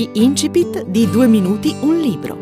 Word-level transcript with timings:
Gli 0.00 0.08
incipit 0.14 0.86
di 0.86 1.10
Due 1.10 1.26
minuti 1.26 1.76
un 1.80 2.00
libro. 2.00 2.38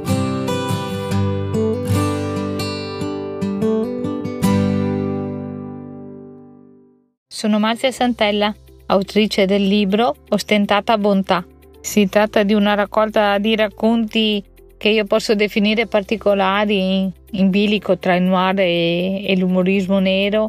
Sono 7.26 7.58
Marzia 7.58 7.90
Santella, 7.90 8.54
autrice 8.86 9.46
del 9.46 9.66
libro 9.66 10.14
Ostentata 10.28 10.96
Bontà. 10.98 11.44
Si 11.80 12.08
tratta 12.08 12.44
di 12.44 12.54
una 12.54 12.74
raccolta 12.74 13.38
di 13.38 13.56
racconti 13.56 14.40
che 14.76 14.90
io 14.90 15.04
posso 15.04 15.34
definire 15.34 15.88
particolari, 15.88 17.10
in 17.32 17.50
bilico 17.50 17.98
tra 17.98 18.14
il 18.14 18.22
noir 18.22 18.60
e, 18.60 19.26
e 19.26 19.36
l'umorismo 19.36 19.98
nero, 19.98 20.48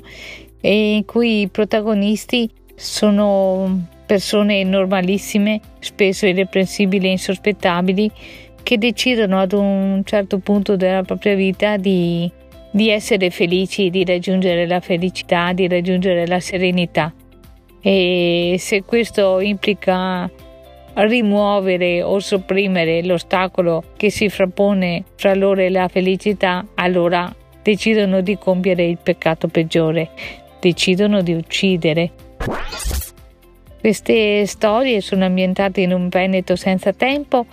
e 0.61 0.97
in 0.97 1.05
cui 1.05 1.41
i 1.41 1.47
protagonisti 1.47 2.47
sono 2.75 3.97
persone 4.09 4.63
normalissime, 4.63 5.59
spesso 5.77 6.25
irreprensibili 6.25 7.09
e 7.09 7.11
insospettabili, 7.11 8.09
che 8.63 8.79
decidono 8.79 9.39
ad 9.39 9.51
un 9.51 10.01
certo 10.03 10.39
punto 10.39 10.75
della 10.75 11.03
propria 11.03 11.35
vita 11.35 11.77
di, 11.77 12.27
di 12.71 12.89
essere 12.89 13.29
felici, 13.29 13.91
di 13.91 14.03
raggiungere 14.03 14.65
la 14.65 14.79
felicità, 14.79 15.53
di 15.53 15.67
raggiungere 15.67 16.25
la 16.25 16.39
serenità. 16.39 17.13
E 17.81 18.55
se 18.57 18.81
questo 18.81 19.41
implica 19.41 20.27
rimuovere 20.95 22.01
o 22.01 22.17
sopprimere 22.17 23.03
l'ostacolo 23.03 23.83
che 23.95 24.09
si 24.09 24.27
frappone 24.27 25.03
fra 25.17 25.35
loro 25.35 25.61
e 25.61 25.69
la 25.69 25.87
felicità, 25.87 26.65
allora 26.73 27.31
decidono 27.61 28.21
di 28.21 28.39
compiere 28.39 28.85
il 28.85 28.97
peccato 28.97 29.47
peggiore, 29.49 30.09
decidono 30.59 31.21
di 31.21 31.33
uccidere. 31.33 32.11
Queste 33.79 34.45
storie 34.45 34.99
sono 34.99 35.23
ambientate 35.23 35.81
in 35.81 35.93
un 35.93 36.09
Veneto 36.09 36.55
senza 36.57 36.91
tempo 36.91 37.45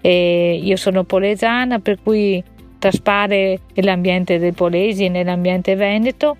e 0.00 0.60
io 0.62 0.76
sono 0.76 1.02
polesana 1.02 1.80
per 1.80 1.98
cui 2.02 2.42
traspare 2.78 3.60
l'ambiente 3.74 4.38
del 4.38 4.54
Polesi 4.54 5.04
e 5.04 5.08
nell'ambiente 5.08 5.74
veneto, 5.74 6.36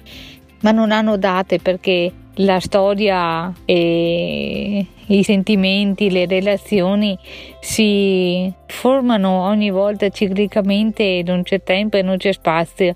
ma 0.60 0.70
non 0.70 0.92
hanno 0.92 1.16
date 1.16 1.58
perché 1.58 2.12
la 2.36 2.60
storia 2.60 3.52
e 3.64 4.86
i 5.12 5.22
sentimenti, 5.22 6.10
le 6.10 6.26
relazioni 6.26 7.18
si 7.60 8.50
formano 8.66 9.42
ogni 9.42 9.70
volta 9.70 10.08
ciclicamente, 10.08 11.22
non 11.24 11.42
c'è 11.42 11.62
tempo 11.62 11.98
e 11.98 12.02
non 12.02 12.16
c'è 12.16 12.32
spazio, 12.32 12.94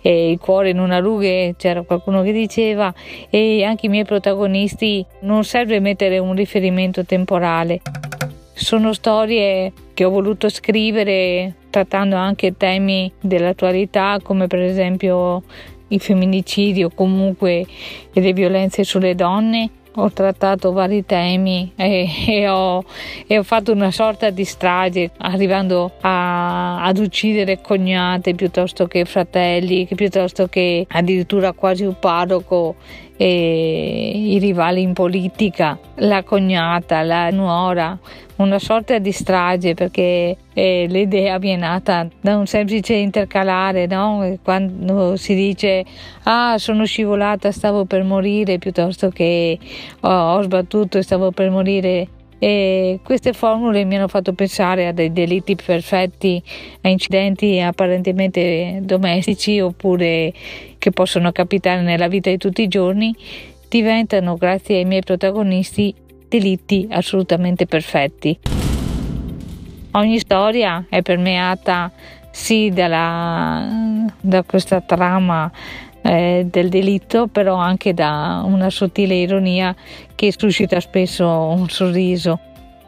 e 0.00 0.30
il 0.30 0.38
cuore 0.38 0.70
in 0.70 0.78
una 0.78 0.98
rughe, 0.98 1.54
c'era 1.58 1.82
qualcuno 1.82 2.22
che 2.22 2.32
diceva, 2.32 2.94
e 3.28 3.64
anche 3.64 3.86
i 3.86 3.88
miei 3.88 4.04
protagonisti 4.04 5.04
non 5.20 5.44
serve 5.44 5.80
mettere 5.80 6.18
un 6.18 6.34
riferimento 6.34 7.04
temporale. 7.04 7.80
Sono 8.54 8.92
storie 8.92 9.72
che 9.92 10.04
ho 10.04 10.10
voluto 10.10 10.48
scrivere 10.48 11.54
trattando 11.68 12.16
anche 12.16 12.56
temi 12.56 13.12
dell'attualità 13.20 14.18
come 14.22 14.46
per 14.46 14.60
esempio 14.60 15.42
il 15.88 16.00
femminicidio 16.00 16.90
comunque 16.90 17.66
le 18.12 18.32
violenze 18.32 18.82
sulle 18.82 19.14
donne 19.14 19.70
ho 19.98 20.12
trattato 20.12 20.72
vari 20.72 21.04
temi 21.04 21.72
e, 21.76 22.06
e, 22.26 22.48
ho, 22.48 22.84
e, 23.26 23.38
ho, 23.38 23.42
fatto 23.42 23.72
una 23.72 23.90
sorta 23.90 24.30
di 24.30 24.44
strage, 24.44 25.10
arrivando 25.18 25.92
a, 26.00 26.82
ad 26.82 26.98
uccidere 26.98 27.60
cognate 27.60 28.34
piuttosto 28.34 28.86
che 28.86 29.04
fratelli, 29.04 29.88
piuttosto 29.94 30.48
che 30.48 30.86
addirittura 30.88 31.52
quasi 31.52 31.84
un 31.84 31.98
parroco 31.98 32.76
i 33.24 34.38
rivali 34.38 34.82
in 34.82 34.92
politica, 34.92 35.78
la 35.96 36.22
cognata, 36.22 37.02
la 37.02 37.30
nuora, 37.30 37.98
una 38.36 38.58
sorta 38.58 38.98
di 38.98 39.12
strage 39.12 39.74
perché 39.74 40.36
eh, 40.52 40.86
l'idea 40.88 41.38
è 41.38 41.56
nata 41.56 42.06
da 42.20 42.36
un 42.36 42.46
semplice 42.46 42.94
intercalare, 42.94 43.86
no? 43.86 44.38
quando 44.42 45.16
si 45.16 45.34
dice 45.34 45.84
ah 46.24 46.58
sono 46.58 46.84
scivolata, 46.84 47.50
stavo 47.52 47.84
per 47.86 48.02
morire 48.04 48.58
piuttosto 48.58 49.08
che 49.08 49.58
oh, 50.00 50.34
ho 50.34 50.42
sbattuto 50.42 50.98
e 50.98 51.02
stavo 51.02 51.30
per 51.30 51.50
morire 51.50 52.08
e 52.38 53.00
queste 53.02 53.32
formule 53.32 53.84
mi 53.84 53.96
hanno 53.96 54.08
fatto 54.08 54.32
pensare 54.32 54.86
a 54.88 54.92
dei 54.92 55.12
delitti 55.12 55.56
perfetti, 55.56 56.42
a 56.82 56.88
incidenti 56.88 57.60
apparentemente 57.60 58.80
domestici 58.82 59.60
oppure 59.60 60.32
che 60.78 60.90
possono 60.90 61.32
capitare 61.32 61.82
nella 61.82 62.08
vita 62.08 62.30
di 62.30 62.36
tutti 62.36 62.62
i 62.62 62.68
giorni, 62.68 63.14
diventano, 63.68 64.36
grazie 64.36 64.76
ai 64.76 64.84
miei 64.84 65.02
protagonisti, 65.02 65.94
delitti 66.28 66.86
assolutamente 66.90 67.66
perfetti. 67.66 68.38
Ogni 69.92 70.18
storia 70.18 70.84
è 70.90 71.00
permeata 71.00 71.90
sì 72.30 72.70
dalla, 72.70 74.04
da 74.20 74.42
questa 74.42 74.82
trama 74.82 75.50
eh, 76.06 76.46
del 76.48 76.68
delitto, 76.68 77.26
però 77.26 77.56
anche 77.56 77.92
da 77.92 78.42
una 78.44 78.70
sottile 78.70 79.14
ironia 79.14 79.74
che 80.14 80.32
suscita 80.36 80.78
spesso 80.80 81.26
un 81.26 81.68
sorriso. 81.68 82.38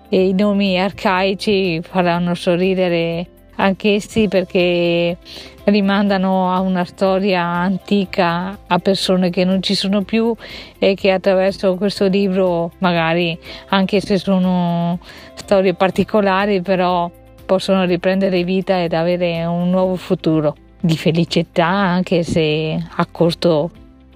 E 0.08 0.28
I 0.28 0.32
nomi 0.32 0.80
arcaici 0.80 1.82
faranno 1.82 2.34
sorridere 2.34 3.26
anch'essi 3.56 4.28
perché 4.28 5.16
rimandano 5.64 6.52
a 6.52 6.60
una 6.60 6.84
storia 6.84 7.42
antica, 7.42 8.56
a 8.66 8.78
persone 8.78 9.30
che 9.30 9.44
non 9.44 9.62
ci 9.62 9.74
sono 9.74 10.02
più 10.02 10.34
e 10.78 10.94
che 10.94 11.10
attraverso 11.10 11.74
questo 11.74 12.06
libro, 12.06 12.72
magari 12.78 13.38
anche 13.68 14.00
se 14.00 14.16
sono 14.16 14.98
storie 15.34 15.74
particolari, 15.74 16.62
però 16.62 17.10
possono 17.44 17.84
riprendere 17.84 18.44
vita 18.44 18.82
ed 18.82 18.92
avere 18.94 19.44
un 19.44 19.70
nuovo 19.70 19.96
futuro 19.96 20.54
di 20.80 20.96
felicità 20.96 21.66
anche 21.66 22.22
se 22.22 22.82
a 22.96 23.06
costo 23.06 23.70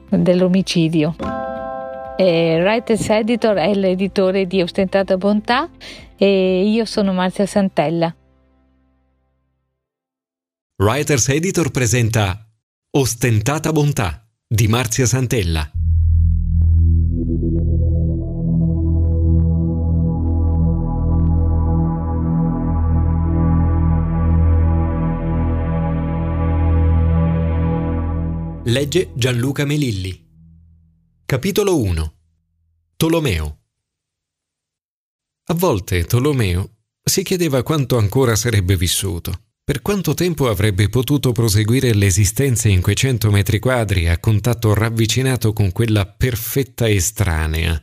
dell'omicidio. 0.09 1.17
E 2.17 2.59
Writers 2.63 3.09
Editor 3.09 3.57
è 3.57 3.75
l'editore 3.75 4.47
di 4.47 4.63
Ostentata 4.63 5.17
Bontà 5.17 5.69
e 6.17 6.63
io 6.69 6.85
sono 6.85 7.13
Marzia 7.13 7.47
Santella. 7.47 8.15
Writers 10.77 11.29
Editor 11.29 11.71
presenta 11.71 12.47
Ostentata 12.91 13.73
Bontà 13.73 14.27
di 14.47 14.69
Marzia 14.69 15.07
Santella. 15.07 15.82
Legge 28.73 29.11
Gianluca 29.13 29.67
Melilli. 29.67 30.19
Capitolo 31.27 31.79
1. 31.79 32.15
Tolomeo. 32.97 33.59
A 35.49 35.55
volte 35.55 36.05
Tolomeo 36.05 36.77
si 37.05 37.23
chiedeva 37.23 37.63
quanto 37.63 37.99
ancora 37.99 38.35
sarebbe 38.35 38.75
vissuto, 38.79 39.49
per 39.63 39.83
quanto 39.83 40.15
tempo 40.15 40.49
avrebbe 40.49 40.89
potuto 40.89 41.33
proseguire 41.33 41.93
l'esistenza 41.93 42.69
in 42.69 42.81
quei 42.81 42.97
cento 42.97 43.31
metri 43.31 43.59
quadri 43.59 44.09
a 44.09 44.19
contatto 44.19 44.73
ravvicinato 44.73 45.53
con 45.53 45.71
quella 45.71 46.07
perfetta 46.07 46.89
estranea. 46.89 47.79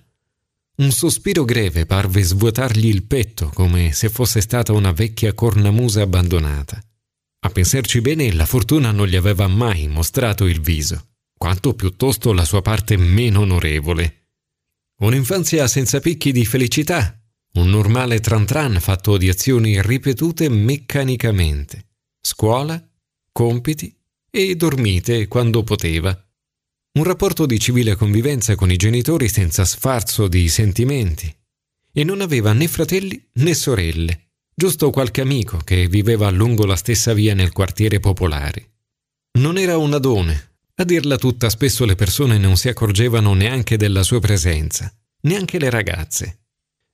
Un 0.77 0.89
sospiro 0.89 1.45
greve 1.45 1.85
parve 1.85 2.23
svuotargli 2.23 2.87
il 2.87 3.03
petto 3.03 3.51
come 3.53 3.91
se 3.93 4.09
fosse 4.09 4.41
stata 4.41 4.73
una 4.73 4.91
vecchia 4.91 5.35
cornamusa 5.35 6.01
abbandonata. 6.01 6.83
A 7.41 7.49
pensarci 7.49 8.01
bene, 8.01 8.33
la 8.33 8.45
fortuna 8.45 8.91
non 8.91 9.07
gli 9.07 9.15
aveva 9.15 9.47
mai 9.47 9.87
mostrato 9.87 10.45
il 10.45 10.59
viso, 10.59 11.11
quanto 11.37 11.73
piuttosto 11.73 12.33
la 12.33 12.43
sua 12.43 12.61
parte 12.61 12.97
meno 12.97 13.41
onorevole. 13.41 14.27
Un'infanzia 14.97 15.65
senza 15.67 16.01
picchi 16.01 16.33
di 16.33 16.45
felicità, 16.45 17.17
un 17.53 17.69
normale 17.69 18.19
tran 18.19 18.45
tran 18.45 18.79
fatto 18.81 19.15
di 19.15 19.29
azioni 19.29 19.81
ripetute 19.81 20.49
meccanicamente, 20.49 21.87
scuola, 22.19 22.85
compiti 23.31 23.95
e 24.29 24.55
dormite 24.57 25.29
quando 25.29 25.63
poteva. 25.63 26.09
Un 26.91 27.03
rapporto 27.05 27.45
di 27.45 27.57
civile 27.57 27.95
convivenza 27.95 28.55
con 28.55 28.69
i 28.69 28.75
genitori 28.75 29.29
senza 29.29 29.63
sfarzo 29.63 30.27
di 30.27 30.49
sentimenti. 30.49 31.33
E 31.91 32.03
non 32.03 32.19
aveva 32.19 32.51
né 32.51 32.67
fratelli 32.67 33.29
né 33.33 33.53
sorelle 33.53 34.28
giusto 34.59 34.89
qualche 34.89 35.21
amico 35.21 35.57
che 35.63 35.87
viveva 35.87 36.29
lungo 36.29 36.65
la 36.65 36.75
stessa 36.75 37.13
via 37.13 37.33
nel 37.33 37.53
quartiere 37.53 38.01
popolare. 38.01 38.71
Non 39.39 39.57
era 39.57 39.77
un 39.77 39.93
adone, 39.93 40.55
a 40.75 40.83
dirla 40.83 41.15
tutta 41.15 41.49
spesso 41.49 41.85
le 41.85 41.95
persone 41.95 42.37
non 42.37 42.57
si 42.57 42.67
accorgevano 42.67 43.33
neanche 43.33 43.77
della 43.77 44.03
sua 44.03 44.19
presenza, 44.19 44.93
neanche 45.21 45.59
le 45.59 45.69
ragazze. 45.69 46.41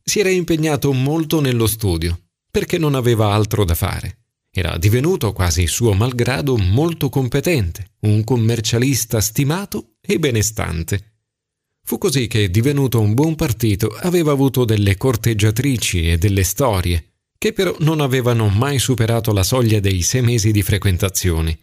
Si 0.03 0.19
era 0.19 0.29
impegnato 0.29 0.93
molto 0.93 1.41
nello 1.41 1.65
studio, 1.65 2.27
perché 2.51 2.77
non 2.77 2.93
aveva 2.93 3.33
altro 3.33 3.65
da 3.65 3.73
fare. 3.73 4.25
Era 4.51 4.77
divenuto 4.77 5.33
quasi 5.33 5.65
suo 5.65 5.93
malgrado 5.93 6.57
molto 6.57 7.09
competente, 7.09 7.93
un 8.01 8.23
commercialista 8.23 9.19
stimato 9.19 9.95
e 10.01 10.19
benestante. 10.19 11.13
Fu 11.83 11.97
così 11.97 12.27
che, 12.27 12.51
divenuto 12.51 13.01
un 13.01 13.15
buon 13.15 13.33
partito, 13.33 13.87
aveva 13.87 14.33
avuto 14.33 14.65
delle 14.65 14.97
corteggiatrici 14.97 16.11
e 16.11 16.19
delle 16.19 16.43
storie, 16.43 17.14
che 17.37 17.53
però 17.53 17.75
non 17.79 18.01
avevano 18.01 18.47
mai 18.49 18.79
superato 18.79 19.31
la 19.31 19.43
soglia 19.43 19.79
dei 19.79 20.01
sei 20.01 20.21
mesi 20.21 20.51
di 20.51 20.61
frequentazione. 20.63 21.59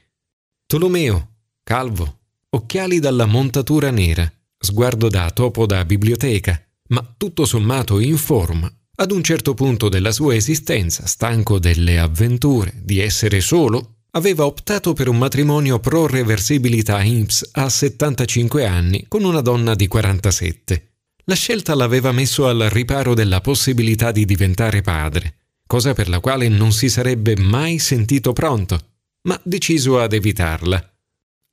Tolomeo, 0.66 1.28
calvo, 1.62 2.20
occhiali 2.50 2.98
dalla 2.98 3.26
montatura 3.26 3.90
nera, 3.90 4.30
sguardo 4.58 5.08
da 5.08 5.30
topo 5.30 5.66
da 5.66 5.84
biblioteca, 5.84 6.62
ma 6.88 7.14
tutto 7.16 7.44
sommato 7.44 7.98
in 7.98 8.16
forma, 8.16 8.72
ad 8.94 9.10
un 9.10 9.22
certo 9.22 9.54
punto 9.54 9.88
della 9.88 10.12
sua 10.12 10.34
esistenza, 10.34 11.06
stanco 11.06 11.58
delle 11.58 11.98
avventure, 11.98 12.72
di 12.76 13.00
essere 13.00 13.40
solo, 13.40 14.02
aveva 14.12 14.44
optato 14.44 14.92
per 14.92 15.08
un 15.08 15.16
matrimonio 15.16 15.80
pro 15.80 16.06
reversibilità 16.06 17.02
INPS 17.02 17.50
a 17.52 17.68
75 17.68 18.66
anni 18.66 19.06
con 19.08 19.24
una 19.24 19.40
donna 19.40 19.74
di 19.74 19.88
47. 19.88 20.90
La 21.24 21.34
scelta 21.34 21.74
l'aveva 21.74 22.12
messo 22.12 22.46
al 22.46 22.68
riparo 22.68 23.14
della 23.14 23.40
possibilità 23.40 24.12
di 24.12 24.24
diventare 24.26 24.82
padre, 24.82 25.36
cosa 25.72 25.94
per 25.94 26.10
la 26.10 26.20
quale 26.20 26.48
non 26.48 26.70
si 26.70 26.90
sarebbe 26.90 27.34
mai 27.34 27.78
sentito 27.78 28.34
pronto, 28.34 28.78
ma 29.22 29.40
deciso 29.42 30.00
ad 30.00 30.12
evitarla. 30.12 30.94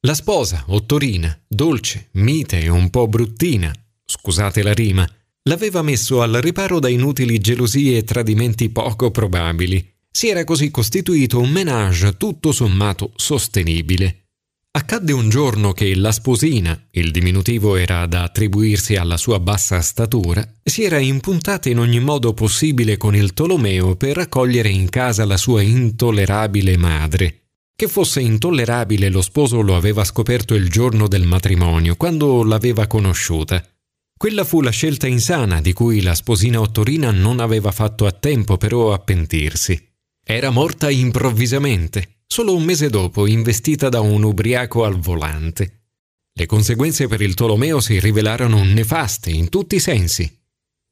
La 0.02 0.14
sposa, 0.14 0.66
ottorina, 0.68 1.42
dolce, 1.48 2.10
mite 2.16 2.60
e 2.60 2.68
un 2.68 2.90
po' 2.90 3.08
bruttina, 3.08 3.74
scusate 4.04 4.62
la 4.62 4.74
rima, 4.74 5.10
l'aveva 5.44 5.82
messo 5.84 6.22
al 6.22 6.34
riparo 6.34 6.82
da 6.82 6.90
inutili 6.90 7.38
gelosie 7.38 8.00
e 8.00 8.04
tradimenti 8.04 8.68
poco 8.68 9.10
probabili. 9.10 9.90
Si 10.12 10.28
era 10.28 10.44
così 10.44 10.70
costituito 10.70 11.40
un 11.40 11.52
menage 11.52 12.18
tutto 12.18 12.52
sommato 12.52 13.14
sostenibile. 13.16 14.19
Accadde 14.72 15.14
un 15.14 15.30
giorno 15.30 15.72
che 15.74 15.96
la 15.96 16.12
sposina, 16.12 16.80
il 16.92 17.10
diminutivo 17.10 17.76
era 17.76 18.06
da 18.06 18.22
attribuirsi 18.22 18.96
alla 18.96 19.18
sua 19.18 19.40
bassa 19.40 19.82
statura, 19.82 20.48
si 20.64 20.84
era 20.84 21.00
impuntata 21.00 21.70
in 21.70 21.80
ogni 21.80 22.00
modo 22.00 22.36
possibile 22.36 22.96
con 22.96 23.16
il 23.16 23.34
Tolomeo 23.34 23.96
per 23.96 24.16
raccogliere 24.16 24.70
in 24.70 24.88
casa 24.90 25.26
la 25.26 25.38
sua 25.38 25.64
intollerabile 25.64 26.78
madre. 26.78 27.46
Che 27.76 27.88
fosse 27.88 28.22
intollerabile 28.22 29.10
lo 29.10 29.24
sposo 29.24 29.62
lo 29.62 29.76
aveva 29.76 30.04
scoperto 30.04 30.54
il 30.54 30.70
giorno 30.70 31.08
del 31.08 31.26
matrimonio, 31.26 31.96
quando 31.96 32.44
l'aveva 32.44 32.86
conosciuta. 32.86 33.66
Quella 34.16 34.44
fu 34.44 34.62
la 34.62 34.70
scelta 34.70 35.08
insana 35.08 35.62
di 35.62 35.74
cui 35.74 36.02
la 36.02 36.14
sposina 36.14 36.62
Ottorina 36.62 37.10
non 37.10 37.40
aveva 37.40 37.72
fatto 37.72 38.06
a 38.06 38.12
tempo 38.12 38.58
però 38.58 38.94
a 38.94 39.00
pentirsi. 39.00 39.82
Era 40.24 40.52
morta 40.52 40.92
improvvisamente, 40.92 42.19
solo 42.32 42.56
un 42.56 42.64
mese 42.64 42.90
dopo, 42.90 43.26
investita 43.26 43.90
da 43.90 44.02
un 44.02 44.22
ubriaco 44.24 44.86
al 44.86 45.00
volante. 45.00 45.88
Le 46.32 46.46
conseguenze 46.46 47.08
per 47.08 47.22
il 47.22 47.34
Tolomeo 47.34 47.80
si 47.80 48.00
rivelarono 48.00 48.64
nefaste 48.64 49.32
in 49.32 49.50
tutti 49.50 49.76
i 49.76 49.80
sensi. 49.80 50.32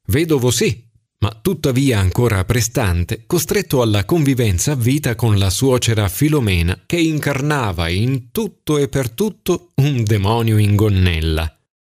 Vedovo 0.07 0.49
sì, 0.49 0.83
ma 1.19 1.39
tuttavia 1.39 1.99
ancora 1.99 2.43
prestante, 2.43 3.23
costretto 3.27 3.81
alla 3.81 4.03
convivenza 4.03 4.71
a 4.71 4.75
vita 4.75 5.15
con 5.15 5.37
la 5.37 5.51
suocera 5.51 6.09
Filomena, 6.09 6.83
che 6.85 6.97
incarnava 6.97 7.87
in 7.87 8.31
tutto 8.31 8.77
e 8.79 8.87
per 8.87 9.11
tutto 9.11 9.71
un 9.75 10.03
demonio 10.03 10.57
in 10.57 10.75
gonnella. 10.75 11.55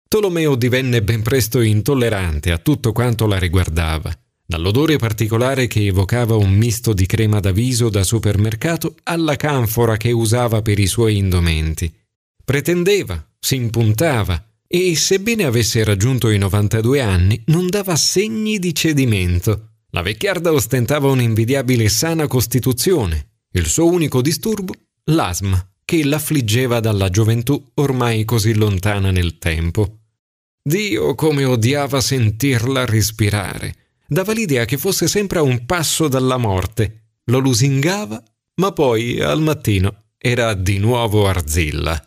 Tolomeo 0.07 0.56
divenne 0.56 1.04
ben 1.04 1.22
presto 1.22 1.62
intollerante 1.62 2.51
a 2.51 2.57
tutto 2.57 2.92
quanto 2.92 3.28
la 3.28 3.38
riguardava, 3.38 4.12
dall'odore 4.48 4.96
particolare 4.96 5.68
che 5.68 5.86
evocava 5.86 6.36
un 6.36 6.52
misto 6.52 6.94
di 6.94 7.06
crema 7.06 7.42
da 7.42 7.52
viso 7.52 7.90
da 7.90 8.04
supermercato 8.04 8.96
alla 9.04 9.36
canfora 9.36 9.98
che 9.98 10.12
usava 10.12 10.62
per 10.62 10.80
i 10.80 10.88
suoi 10.88 11.18
indumenti. 11.18 11.94
Pretendeva, 12.44 13.24
si 13.38 13.56
impuntava 13.56 14.42
e, 14.66 14.96
sebbene 14.96 15.44
avesse 15.44 15.84
raggiunto 15.84 16.30
i 16.30 16.38
92 16.38 17.02
anni, 17.02 17.44
non 17.48 17.68
dava 17.68 17.98
segni 17.98 18.58
di 18.58 18.74
cedimento. 18.74 19.74
La 19.92 20.02
vecchiarda 20.02 20.54
ostentava 20.54 21.10
un'invidiabile 21.10 21.90
sana 21.90 22.28
costituzione. 22.28 23.32
Il 23.52 23.68
suo 23.68 23.88
unico 23.88 24.22
disturbo? 24.22 24.74
L'asma 25.12 25.62
che 25.84 26.04
l'affliggeva 26.04 26.82
dalla 26.82 27.10
gioventù 27.10 27.72
ormai 27.76 28.26
così 28.26 28.54
lontana 28.54 29.10
nel 29.10 29.38
tempo. 29.38 30.00
Dio 30.62 31.16
come 31.16 31.46
odiava 31.46 32.02
sentirla 32.02 32.86
respirare. 32.86 33.87
Dava 34.07 34.31
l'idea 34.31 34.63
che 34.65 34.77
fosse 34.77 35.07
sempre 35.07 35.39
a 35.39 35.42
un 35.42 35.65
passo 35.65 36.07
dalla 36.07 36.38
morte. 36.38 37.15
Lo 37.25 37.39
lusingava, 37.39 38.24
ma 38.56 38.71
poi 38.71 39.19
al 39.19 39.42
mattino 39.42 40.12
era 40.18 40.54
di 40.54 40.77
nuovo 40.77 41.27
arzilla. 41.27 42.06